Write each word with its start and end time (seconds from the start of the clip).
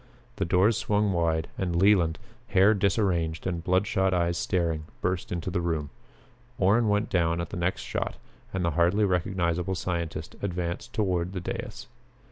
The 0.37 0.45
doors 0.45 0.77
swung 0.77 1.11
wide 1.13 1.47
and 1.59 1.75
Leland, 1.75 2.17
hair 2.47 2.73
disarranged 2.73 3.45
and 3.45 3.63
bloodshot 3.63 4.15
eyes 4.15 4.35
staring, 4.35 4.85
burst 4.99 5.31
into 5.31 5.51
the 5.51 5.61
room. 5.61 5.91
Orrin 6.57 6.89
went 6.89 7.07
down 7.11 7.39
at 7.39 7.51
the 7.51 7.55
next 7.57 7.83
shot 7.83 8.15
and 8.51 8.65
the 8.65 8.71
hardly 8.71 9.05
recognizable 9.05 9.75
scientist 9.75 10.35
advanced 10.41 10.91
toward 10.91 11.33
the 11.33 11.39
dais. 11.39 11.85